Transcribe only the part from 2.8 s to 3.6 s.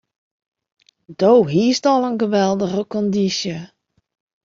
kondysje.